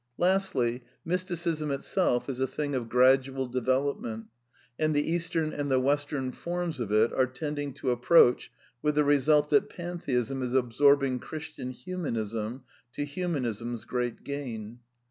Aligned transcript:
Lastly, 0.17 0.83
Mysticism 1.05 1.69
itself 1.69 2.27
is 2.27 2.39
a 2.39 2.47
thing 2.47 2.73
of 2.73 2.89
gradual 2.89 3.45
develop 3.45 3.99
ment, 3.99 4.25
and 4.79 4.95
the 4.95 5.11
Eastern 5.11 5.53
and 5.53 5.69
the 5.69 5.79
Western 5.79 6.31
forms 6.31 6.79
of 6.79 6.91
it 6.91 7.13
are 7.13 7.27
tending 7.27 7.71
to 7.75 7.91
approach, 7.91 8.51
with 8.81 8.95
the 8.95 9.03
result 9.03 9.51
that 9.51 9.69
Pantheism 9.69 10.41
is 10.41 10.55
ab 10.55 10.71
sorbing 10.73 11.19
Christian 11.21 11.69
Humanism, 11.69 12.63
to 12.93 13.05
Humanism's 13.05 13.85
great 13.85 14.23
gain. 14.23 14.79